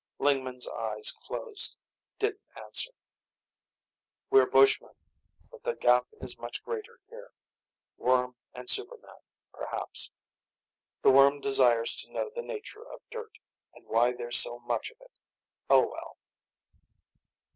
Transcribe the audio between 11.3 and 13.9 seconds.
desires to know the nature of dirt, and